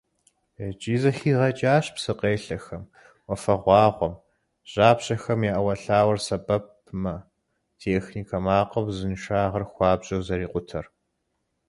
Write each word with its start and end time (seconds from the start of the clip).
ИкӀи 0.67 0.95
зэхигъэкӀащ 1.01 1.85
псыкъелъэхэм, 1.95 2.83
уафэгъуагъуэм, 3.29 4.13
жьапщэхэм 4.71 5.39
я 5.51 5.55
Ӏэуэлъауэр 5.59 6.19
сэбэпмэ, 6.25 7.15
техникэ 7.79 8.37
макъым 8.45 8.85
узыншагъэр 8.89 9.63
хуабжьу 9.71 10.25
зэрикъутэр. 10.27 10.85